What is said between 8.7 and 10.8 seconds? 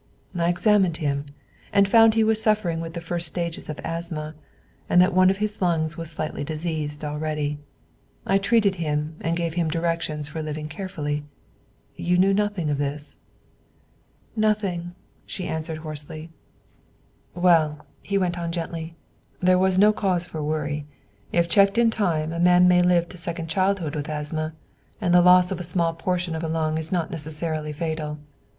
him and gave him directions for living